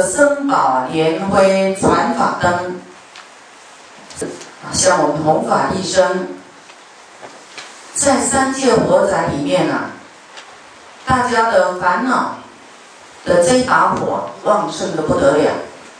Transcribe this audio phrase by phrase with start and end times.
[0.00, 2.80] 个生宝莲辉传法灯，
[4.72, 6.28] 像我们弘法一生，
[7.94, 9.90] 在三界火宅里面啊，
[11.04, 12.36] 大家的烦恼
[13.26, 15.52] 的这一把火旺盛的不得了，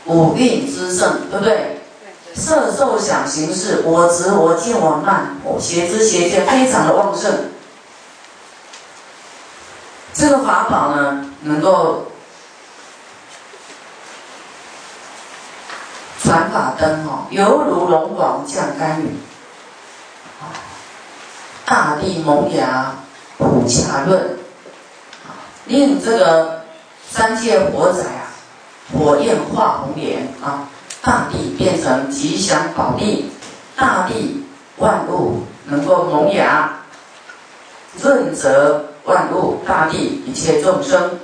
[0.05, 1.77] 五蕴之盛，对不对？
[2.33, 7.51] 色受想行识，我执我见我慢，我邪知邪见非常的旺盛。
[10.13, 12.07] 这个法宝呢，能够
[16.31, 19.09] 传法灯哈，犹如龙王降甘雨，
[21.65, 22.95] 大地萌芽
[23.37, 24.37] 普洽润，
[25.65, 26.61] 令这个
[27.09, 28.31] 三界火灾啊，
[28.93, 30.69] 火焰化红莲啊。
[31.01, 33.29] 大地变成吉祥宝地，
[33.75, 34.45] 大地
[34.77, 36.77] 万物能够萌芽，
[37.99, 41.19] 润泽万物，大地一切众生，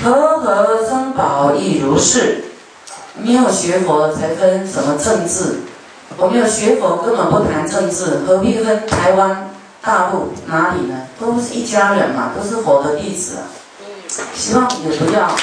[0.00, 2.44] 和合珍宝亦如是。
[3.18, 5.60] 没有学佛才分什么政治，
[6.16, 11.08] 我没有学佛根本不谈政治，何必分台湾、大陆哪里呢？
[11.18, 13.38] 都是一家人嘛，都是佛的弟子。
[14.34, 15.34] 希望也不要。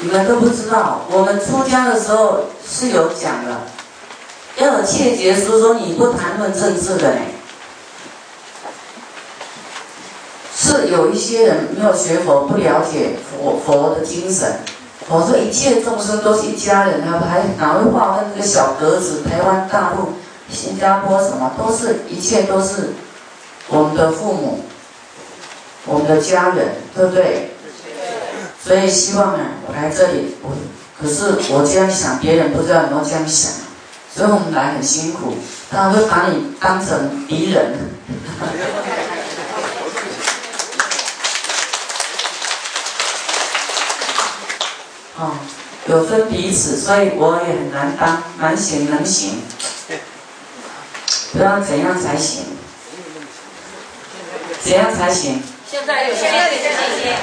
[0.00, 3.60] 你们都不知道，我们出家的时候是有讲的，
[4.56, 7.20] 要有切结书，说你不谈论政治的呢。
[10.70, 14.60] 是有一些人没有学佛，不了解佛佛的精神。
[15.08, 19.22] 我说一切众生都是一家人，他还哪会划分这个小格子？
[19.28, 20.12] 台湾、大陆、
[20.48, 22.90] 新加坡什么，都是一切都是
[23.66, 24.60] 我们的父母，
[25.86, 27.50] 我们的家人，对不对？
[28.62, 30.50] 所以希望呢，我来这里，我
[31.00, 33.50] 可是我这样想，别人不知道有没有这样想，
[34.14, 35.34] 所以我们来很辛苦，
[35.70, 37.74] 他会把你当成敌人。
[45.22, 45.32] 哦，
[45.90, 49.42] 有分彼此，所以我也很难当，难行能行，
[51.32, 52.44] 不知道怎样才行，
[54.62, 55.42] 怎样才行？
[55.68, 57.16] 现在有现在有这些。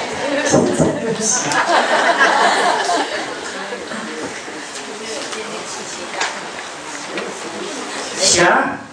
[8.20, 8.87] 行。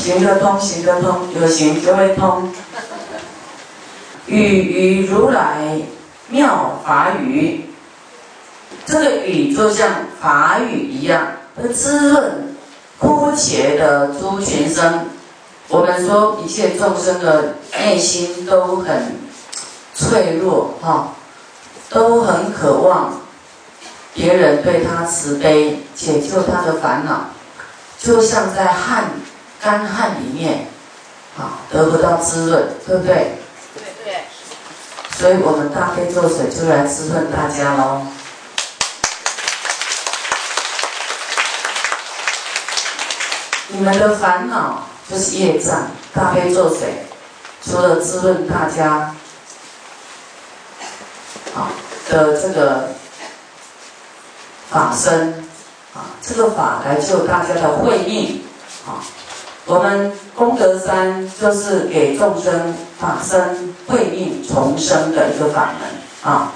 [0.00, 2.50] 行得通，行得通，有行就会通。
[4.26, 5.80] 语于如来
[6.28, 7.66] 妙法语，
[8.86, 9.88] 这个语就像
[10.20, 11.26] 法语一样，
[11.60, 12.46] 它滋润。
[12.98, 15.06] 枯竭的诸群生，
[15.68, 19.16] 我们说一切众生的内心都很
[19.94, 21.14] 脆弱，哈，
[21.88, 23.22] 都很渴望
[24.12, 27.30] 别人对他慈悲，解救他的烦恼，
[27.98, 29.04] 就像在旱
[29.60, 30.66] 干旱里面，
[31.38, 33.38] 啊，得不到滋润，对不对？
[33.74, 34.24] 对对。
[35.18, 38.02] 所以我们大悲咒水就来滋润大家喽。
[43.68, 47.06] 你们的烦恼就是业障，大悲咒水，
[47.64, 49.14] 除了滋润大家，
[51.54, 51.70] 啊
[52.08, 52.88] 的这个
[54.70, 55.44] 法身，
[55.94, 58.42] 啊这个法来救大家的慧命，
[58.86, 58.98] 啊
[59.70, 66.52] 我们功德山就是给众生法身慧命重生的一个法门，啊。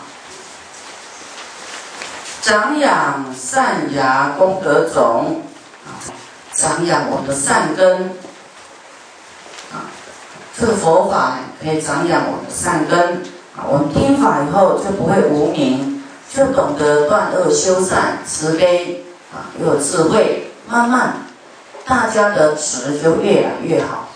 [2.43, 5.43] 长养善芽功德种。
[6.57, 8.03] 长养我们的善根，
[9.73, 9.91] 啊，
[10.57, 13.25] 这个佛法可以长养我们的善根，
[13.57, 21.24] 啊，我们听法以后就不会无明，就懂得断恶修善、慈悲，啊，又有智慧，慢慢
[21.87, 24.09] 大家的值就越来越好，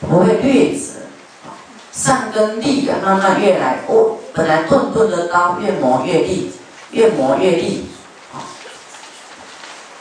[0.00, 1.00] 不会劣质，
[1.44, 1.52] 啊，
[1.92, 6.52] 善根利啊，慢慢越来，哦，本来钝钝的刀越磨越利，
[6.90, 7.86] 越磨越利。
[8.32, 8.40] 啊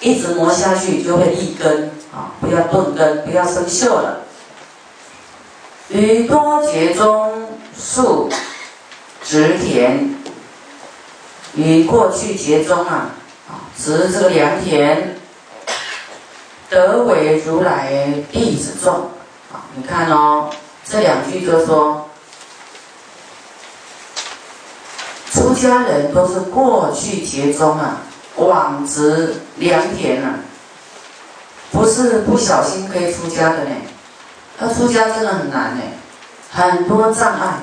[0.02, 2.32] 一直磨下去就会立根啊！
[2.40, 4.22] 不要钝根，不要生锈了。
[5.90, 8.30] 于多节中树
[9.22, 10.16] 植田，
[11.54, 13.12] 于过去节中啊
[13.50, 15.19] 啊植这个良田，
[16.70, 17.92] 得为如来
[18.32, 18.94] 弟子众
[19.52, 19.66] 啊！
[19.76, 20.50] 你看哦，
[20.86, 22.10] 这两句就说，
[25.32, 28.02] 出家人都是过去节中啊。
[28.36, 30.36] 往植良田啊，
[31.74, 33.72] 不是不小心可以出家的呢。
[34.62, 35.82] 要出家真的很难呢，
[36.50, 37.60] 很多障碍。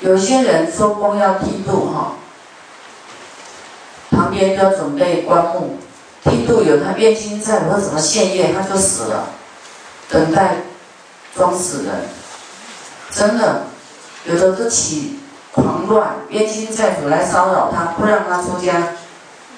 [0.00, 2.14] 有些人说光要剃度哈，
[4.10, 5.78] 旁边要准备棺木，
[6.30, 9.28] 印度有他冤亲债主或什么现业，他就死了，
[10.08, 10.56] 等待
[11.36, 11.94] 装死人，
[13.10, 13.62] 真的，
[14.26, 15.18] 有的都起
[15.52, 18.72] 狂乱，冤亲债主来骚扰他，不让他出家。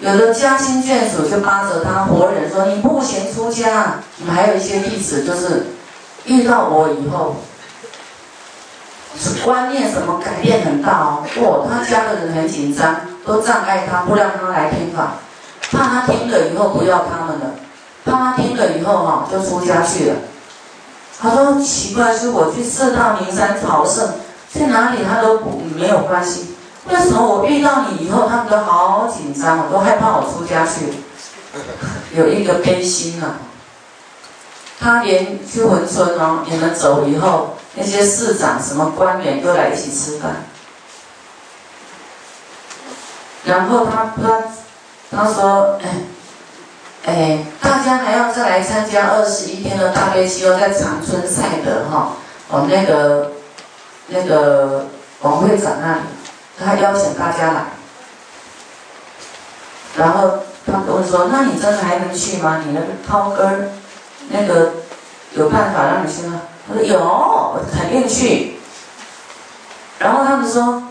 [0.00, 5.66] 有的家亲眷属就扒着他活人说：“你不行出家。”你们还有一些例子，就是
[6.24, 7.36] 遇到我以后，
[9.44, 11.22] 观念什么改变很大哦。
[11.40, 15.14] 哇，他家的人很紧张，都障碍他，不让他来听法，
[15.74, 17.54] 怕他听了以后不要他们了，
[18.04, 20.16] 怕他听了以后哈就出家去了。
[21.20, 24.14] 他说：“奇怪，是我去四大名山朝圣，
[24.52, 26.54] 去哪里他都不没有关系。”
[26.90, 30.92] 为什么我遇到你以后，他们都好紧张，我都害怕我出家去，
[32.14, 33.36] 有一个悲心啊。
[34.78, 40.44] 他连去文村哦，你们走以后，那些市长、什么官员都来一起吃饭。
[43.44, 44.42] 然后他他
[45.10, 45.88] 他说，哎
[47.06, 52.12] 哎，大家还要再来参加二十一天的大悲期，在长春赛德哈，
[52.48, 53.32] 哦那个
[54.08, 54.86] 那个
[55.20, 56.00] 王会长那里。
[56.56, 57.64] 他邀请大家来，
[59.96, 62.62] 然后他跟我说：“那你真的还能去吗？
[62.64, 63.68] 你那个涛根儿，
[64.28, 64.72] 那个
[65.32, 68.56] 有办法让你去吗？”他说：“有，我肯定去。”
[69.98, 70.84] 然后他们说：“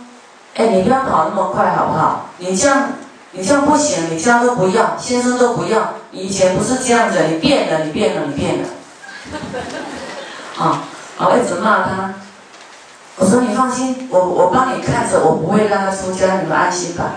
[0.55, 2.25] 哎，你不要跑那么快好不好？
[2.39, 2.89] 你这样，
[3.33, 5.93] 你这样不行，你家都不要，先生都不要。
[6.11, 8.69] 以前不是这样子，你变了，你变了，你变了。”
[10.57, 10.83] 啊，
[11.17, 12.13] 我一直骂他。
[13.15, 17.15] 我说你放心，我我帮你看着，我不会让他出家，你们安心吧。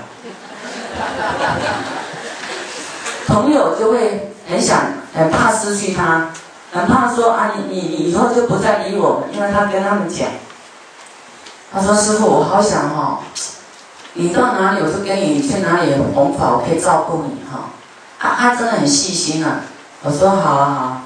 [3.27, 4.81] 朋友就会很想
[5.15, 6.31] 很怕失去他，
[6.73, 10.29] 很怕说啊你你你以后就不再理我，因为他跟他们讲，
[11.73, 13.21] 他说师傅我好想哈，
[14.17, 17.71] 你到哪里我就跟你去哪里弘法，我可以照顾你哈。
[18.19, 19.61] 啊他真的很细心啊。
[20.03, 21.03] 我说好啊好，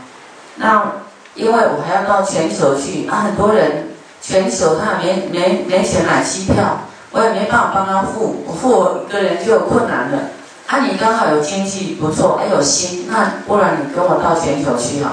[0.57, 0.93] 那
[1.35, 3.89] 因为我还要到全球去啊，很多人。
[4.23, 6.81] 全球他没没没钱买机票，
[7.11, 10.19] 我也没办法帮他付，我付我一个人就有困难了。
[10.67, 15.13] 啊，你刚好有经济不错，还有心，那不然你跟我到全球去好。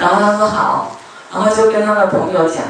[0.00, 0.96] 然后他说好，
[1.32, 2.64] 然后就跟他的朋友讲，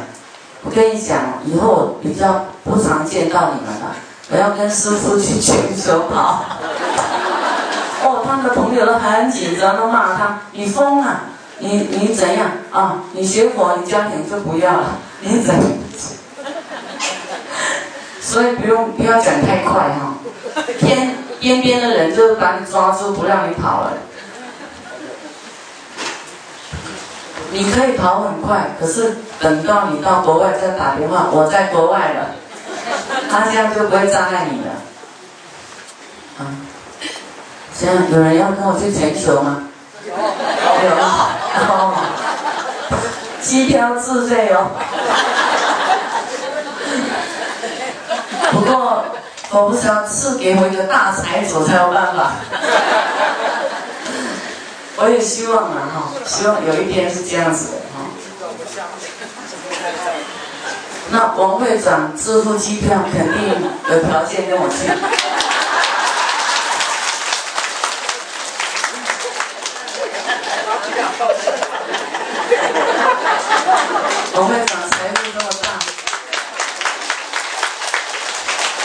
[0.68, 3.96] 我跟你讲，以后比较不常见到你们了，
[4.30, 6.44] 我要跟师傅去全球跑。
[8.04, 11.20] 哦，他们的朋友都很紧张，都骂他，你疯了。
[11.60, 12.96] 你你怎样啊？
[13.12, 14.98] 你学佛，你家庭就不要了。
[15.24, 15.54] 你怎？
[18.20, 20.16] 所以不用不要讲太快哈，
[20.80, 23.92] 边边边的人就把你抓住，不让你跑了。
[27.50, 32.26] 你可以跑很快，可是等到你到国外再打电话，我在国外了，
[33.30, 34.70] 他这样就不会障碍你了。
[36.38, 36.46] 啊，
[37.78, 39.62] 这样有人要跟我去全球吗？
[40.06, 40.90] 有，有。
[41.68, 41.94] 哦，
[43.42, 44.70] 机票自费哦。
[48.52, 49.04] 不过，
[49.50, 52.32] 我不是要赐给我一个大财主才有办法。
[55.00, 58.10] 我也希望啊，哈，希望有一天是这样子的哈。
[61.10, 63.54] 那王会长支付机票，肯定
[63.90, 64.90] 有条件跟我去。
[74.34, 75.78] 王会长财富这么大，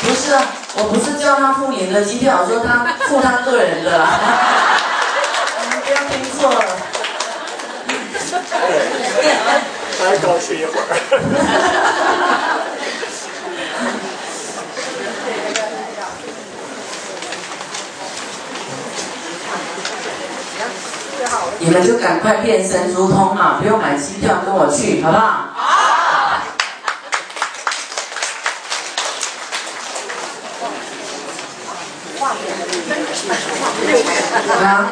[0.01, 0.45] 不是啊，
[0.75, 4.07] 我不是叫他付你的机票，我说他付他个人的，
[5.61, 6.63] 你们不要听错了。
[10.03, 10.83] 再高兴一会儿。
[21.60, 23.57] 你们就赶快变神如通啊！
[23.62, 25.24] 不用买机票跟我去，好不好？
[25.55, 25.63] 好。
[34.65, 34.91] 啊？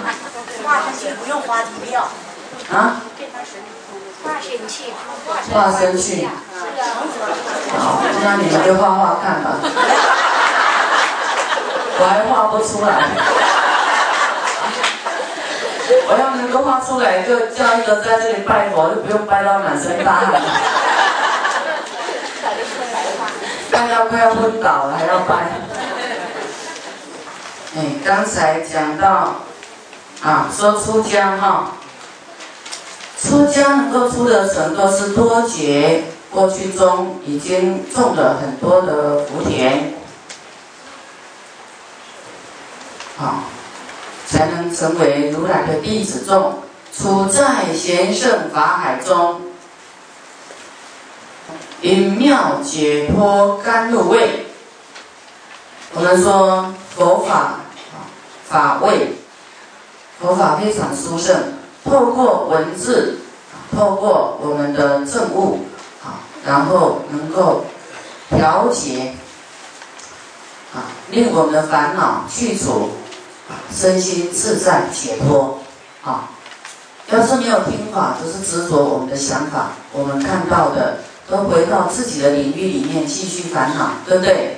[0.63, 2.07] 化身去不用花机票。
[2.73, 3.01] 啊？
[4.23, 4.93] 化身去。
[5.53, 6.27] 化身去。
[7.77, 9.47] 好，那你们就画画看吧。
[11.99, 12.89] 我还画不出来。
[16.07, 20.41] 我要能够画出来，就叫一个在这里拜佛，就不用拜到满身大汗，
[23.71, 25.35] 拜到快要昏倒了还要拜。
[27.75, 29.35] 哎，刚才讲到
[30.23, 31.71] 啊，说出家哈，
[33.21, 39.93] 出家能够出的成都是多劫过去中已经种了很多的福田。
[43.19, 43.43] 啊，
[44.25, 46.63] 才能成为如来的弟子众，
[46.97, 49.41] 处在贤圣法海中，
[51.81, 54.47] 因妙解脱甘露味。
[55.93, 57.59] 我们说佛法
[58.49, 59.15] 法味，
[60.19, 61.35] 佛法非常殊胜，
[61.83, 63.17] 透过文字，
[63.75, 65.59] 透过我们的证悟，
[66.03, 67.65] 啊，然后能够
[68.29, 69.13] 调节，
[70.73, 72.91] 啊，令我们的烦恼去除，
[73.49, 75.59] 啊，身心自在解脱，
[76.03, 76.29] 啊，
[77.09, 84.57] 要是没有听法，就是执着我们的想法，我们看到的都回到自己的领域里面继续烦恼，对不对？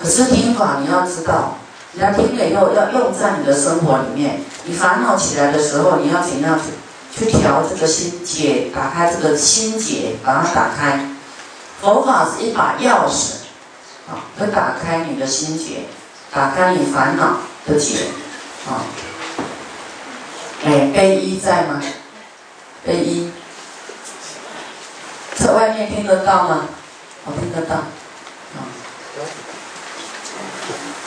[0.00, 1.56] 可是听法，你要知道，
[1.92, 4.40] 你要听了以后要用在你的生活里面。
[4.64, 11.08] 你烦恼起来的时候，你要怎样去去调这个心结，打开这个心结，把它打开。
[11.80, 13.42] 佛法是一把钥匙，
[14.08, 15.86] 啊，会打开你的心结，
[16.32, 18.06] 打开你烦恼的结，
[18.68, 18.86] 啊。
[20.64, 21.82] 哎，悲一在吗？
[22.86, 23.32] 悲一，
[25.34, 26.68] 在外面听得到吗？
[27.24, 28.62] 我听得到，啊。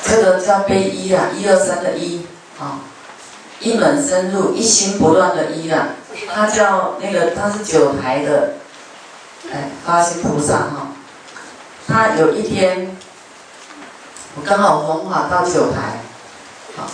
[0.03, 2.25] 这个叫悲一啊，一二三的一
[2.59, 2.79] 啊，
[3.59, 5.89] 一门深入，一心不乱的一啊，
[6.33, 8.53] 他叫那个他是九台的，
[9.51, 10.87] 哎，发心菩萨哈，
[11.87, 12.95] 他有一天，
[14.35, 16.01] 我刚好弘法到九台，
[16.77, 16.85] 啊，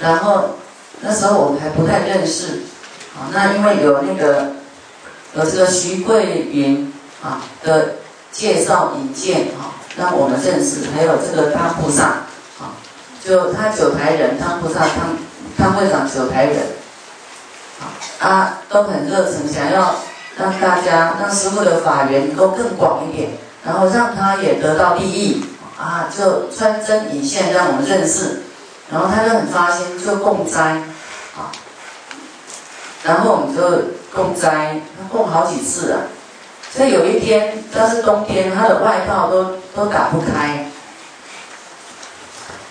[0.00, 0.56] 然后
[1.00, 2.62] 那时候我们还不太认识，
[3.16, 4.52] 啊，那因为有那个
[5.34, 7.96] 有这个徐桂云啊的
[8.32, 9.76] 介绍引荐啊。
[9.96, 12.04] 让我们认识，还有这个大菩萨，
[12.60, 12.78] 啊，
[13.24, 15.16] 就他九台人，汤菩萨汤
[15.58, 16.56] 汤会长九台人，
[18.20, 19.96] 啊都很热诚，想要
[20.38, 23.30] 让大家让师傅的法缘都更广一点，
[23.64, 25.44] 然后让他也得到利益，
[25.76, 28.42] 啊就穿针引线让我们认识，
[28.92, 30.60] 然后他就很发心就供斋，
[31.36, 31.50] 啊，
[33.02, 33.62] 然后我们就
[34.14, 36.02] 供斋，他供好几次了。
[36.70, 40.67] 所以有一天，他是冬天，他的外套都都打不开。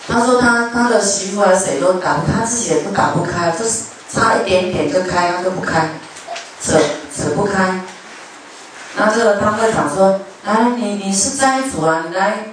[0.08, 5.90] 他说他他的媳妇啊谁都打，他自己也都打不开，就是差一点点就开，他就不开，
[6.62, 6.78] 扯
[7.16, 7.82] 扯不开。
[8.96, 12.46] 那这个汤会长说：“啊，你你是斋主啊，你来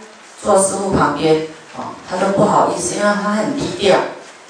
[0.42, 1.46] 坐师傅旁边。”
[1.76, 3.99] 哦，他都不好意思，因为他很低调。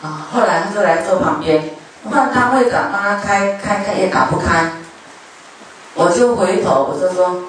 [0.03, 1.71] 啊，后来他就来坐旁边，
[2.11, 4.73] 换他会长帮他开开开也打不开。
[5.95, 7.45] 我就回头，我就说：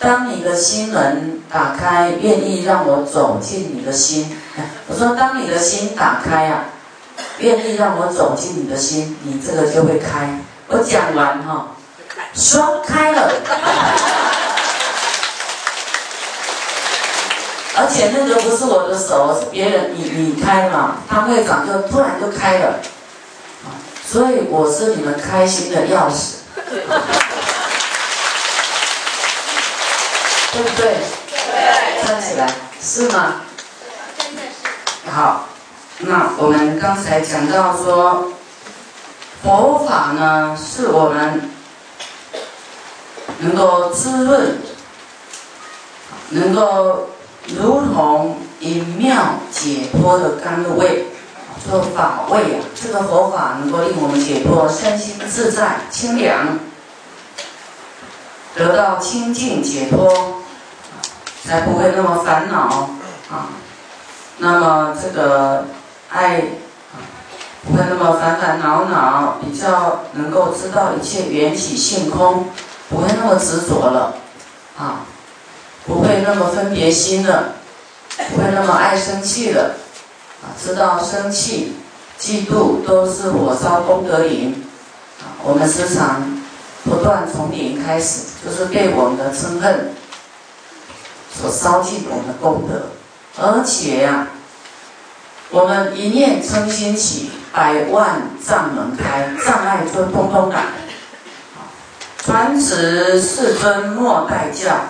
[0.00, 4.38] 当你的心门打开，愿意让我走进你的心。
[4.86, 6.66] 我说：当你的心打开啊，
[7.38, 10.38] 愿意让我走进你的心，你这个就会开。
[10.68, 11.76] 我讲完哈，
[12.32, 13.32] 说开了，
[17.76, 22.78] 而且那个不是我的手，是别人你你开嘛，他会长就突然就开了，
[24.06, 26.34] 所以我是你们开心的钥匙。
[30.52, 30.96] 对不对？
[31.50, 32.50] 对，站起来，
[32.80, 33.42] 是吗？
[34.18, 35.10] 真的是。
[35.10, 35.46] 好，
[36.00, 38.32] 那我们刚才讲到说，
[39.42, 41.50] 佛法呢，是我们
[43.40, 44.58] 能够滋润，
[46.30, 47.10] 能够
[47.46, 51.06] 如同以妙解脱的甘露味，
[51.68, 56.58] 说法味啊，这个佛法能够令我们解脱，身心自在清凉。
[58.54, 60.37] 得到清净解脱，
[61.48, 62.90] 才不会那么烦恼
[63.30, 63.48] 啊。
[64.36, 65.64] 那么这个
[66.10, 66.42] 爱
[67.64, 72.48] 不会那么烦烦恼恼，比较能够知道一切缘起性空，
[72.90, 74.16] 不会那么执着了
[74.76, 75.06] 啊，
[75.86, 77.54] 不会那么分别心了，
[78.30, 79.76] 不会那么爱生气了
[80.42, 80.52] 啊。
[80.62, 81.78] 知道生气、
[82.20, 84.66] 嫉妒都是火烧功德林
[85.20, 85.40] 啊。
[85.42, 86.36] 我们时常。
[86.84, 89.92] 不断从零开始，就是对我们的嗔恨
[91.40, 92.86] 所烧尽我们的功德，
[93.40, 94.26] 而且呀，
[95.50, 100.64] 我们一念嗔心起，百万障门开，障碍就通通来。
[102.24, 104.80] 传旨世尊莫待教，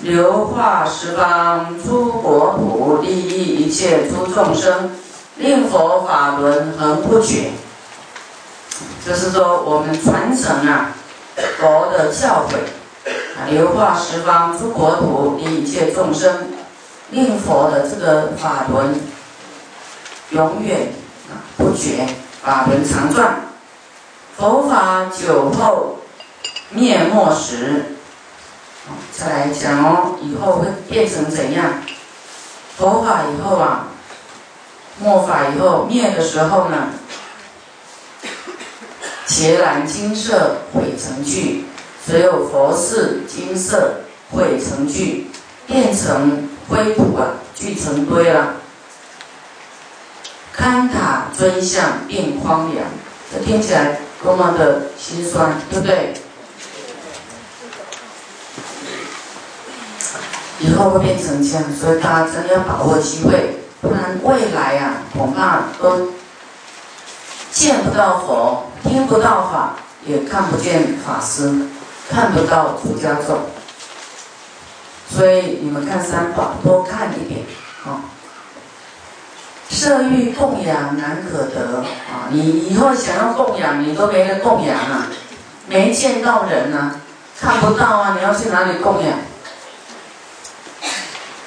[0.00, 4.90] 流化十方诸国土，利益一切诸众生，
[5.36, 7.50] 令佛法轮恒不绝。
[9.06, 10.92] 就是说，我们传承啊
[11.60, 12.56] 佛的教诲，
[13.48, 16.48] 流化十方诸国土，一切众生，
[17.10, 19.00] 令佛的这个法轮
[20.30, 20.92] 永远
[21.30, 22.06] 啊不绝，
[22.42, 23.40] 法轮常转。
[24.36, 25.98] 佛法久后
[26.70, 27.96] 灭没时，
[29.12, 31.82] 再来讲哦，以后会变成怎样？
[32.78, 33.88] 佛法以后啊，
[34.98, 36.88] 末法以后灭的时候呢，
[39.26, 41.66] 伽蓝金色毁成聚，
[42.06, 45.30] 只有佛寺金色毁成聚，
[45.66, 48.56] 变成灰土啊，聚成堆了。
[50.52, 52.84] 堪塔尊像变荒凉，
[53.32, 56.14] 这听起来多么的心酸，对不对？
[60.58, 66.12] 以后会变成这样，所以大家真的要把握机会，不然未来呀，恐怕都
[67.50, 71.50] 见不到佛，听不到法，也看不见法师，
[72.10, 73.38] 看不到出家众。
[75.08, 77.44] 所以你们看三宝，多看一点
[77.84, 78.08] 啊。
[79.68, 82.28] 色欲供养难可得啊！
[82.30, 85.06] 你以后想要供养，你都没得供养啊，
[85.66, 87.00] 没见到人啊，
[87.40, 89.18] 看不到啊，你要去哪里供养？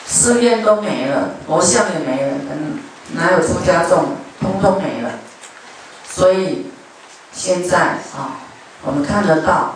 [0.07, 2.79] 寺院都没了，佛像也没了，嗯，
[3.13, 4.15] 哪有出家众？
[4.41, 5.11] 通通没了。
[6.09, 6.71] 所以
[7.31, 7.77] 现在
[8.17, 8.41] 啊，
[8.81, 9.75] 我们看得到，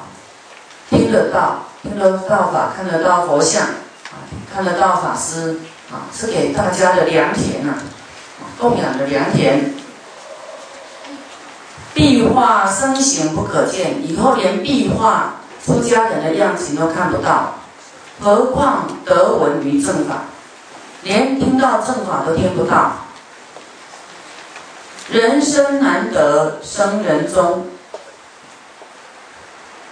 [0.90, 5.60] 听得到，听得到法，看得到佛像啊，看得到法师
[5.92, 7.76] 啊，是给大家的良田呐。
[8.60, 9.74] 供养的良田，
[11.94, 17.56] 壁画身形不可见，以后连壁画出家人的样子都看不到，
[18.20, 20.24] 何况得闻于正法，
[21.04, 22.92] 连听到正法都听不到。
[25.10, 27.66] 人生难得生人中，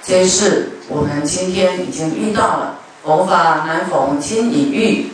[0.04, 2.80] 皆是我们今天已经遇到了。
[3.04, 5.12] 佛法难逢今已遇，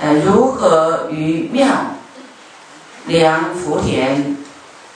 [0.00, 1.66] 呃，如何于妙？
[3.06, 4.36] 良福田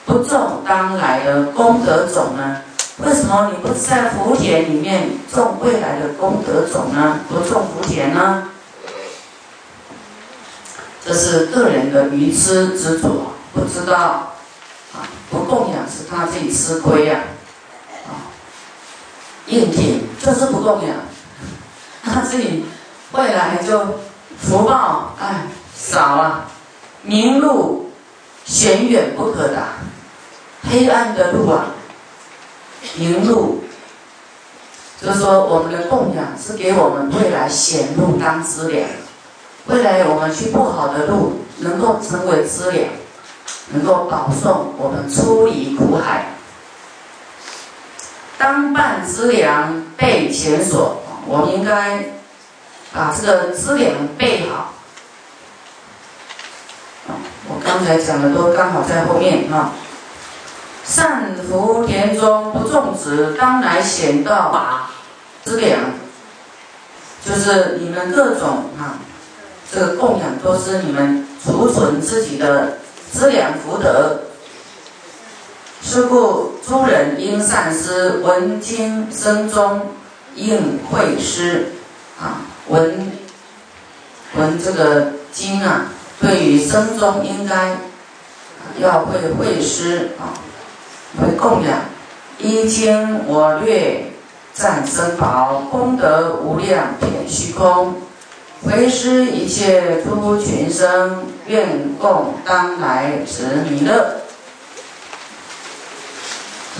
[0.05, 2.57] 不种当来的功德种呢？
[2.97, 7.21] 为什么你不在福田里面种未来的功德种呢？
[7.29, 8.49] 不种福田呢？
[11.05, 14.33] 这是个人的愚痴执着，不知道
[14.93, 17.21] 啊，不供养是他自己吃亏呀，
[19.47, 20.95] 硬挺就是不供养，
[22.03, 22.65] 他自己
[23.11, 23.79] 未来就
[24.39, 26.45] 福报哎少了，
[27.03, 27.81] 明路。
[28.45, 29.69] 险远不可达，
[30.69, 31.65] 黑暗的路啊，
[32.95, 33.63] 明路。
[35.01, 38.87] 就是说，我们的供养是给我们未来显路当资粮，
[39.65, 42.87] 未来我们去不好的路，能够成为资粮，
[43.73, 46.34] 能够保送我们出离苦海。
[48.37, 52.03] 当办资粮备前所，我们应该
[52.93, 54.73] 把这个资粮备好。
[57.47, 59.71] 我刚才讲的都刚好在后面啊。
[60.83, 64.91] 善福田中不种植，当来显道法
[65.43, 65.79] 资粮，
[67.25, 68.99] 就是你们各种啊，
[69.71, 72.77] 这个供养都是你们储存自己的
[73.11, 74.19] 资粮福德。
[75.87, 79.81] 是故诸人应善思，闻经声中
[80.33, 81.73] 应会师
[82.19, 83.11] 啊，闻
[84.35, 85.85] 闻这个经啊。
[86.19, 87.77] 对于僧中应该
[88.79, 90.33] 要会会师啊，
[91.21, 91.81] 会供养。
[92.39, 94.11] 一经我略
[94.53, 97.93] 赞僧宝，功德无量遍虚空。
[98.63, 104.24] 为师一切诸群生，愿共当来持弥勒。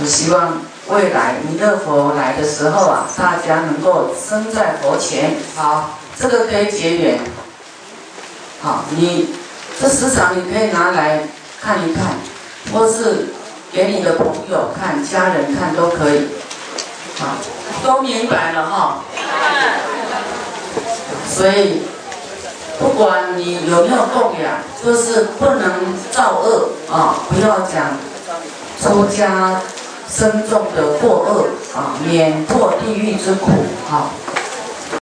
[0.01, 5.35] 我希望未来弥勒佛来的时候啊，大家能够生在佛前。
[5.55, 7.19] 好，这个可以结缘。
[8.61, 9.29] 好，你
[9.79, 11.21] 这时常你可以拿来
[11.61, 12.03] 看一看，
[12.73, 13.27] 或是
[13.71, 16.27] 给你的朋友看、家人看都可以。
[17.17, 17.27] 好，
[17.83, 18.97] 都明白了哈。
[21.29, 21.83] 所以，
[22.79, 27.15] 不管你有没有供养，就是不能造恶啊！
[27.29, 27.97] 不要讲
[28.81, 29.61] 出家
[30.07, 31.45] 身重的过恶
[31.77, 33.51] 啊，免破地狱之苦
[33.89, 34.09] 啊。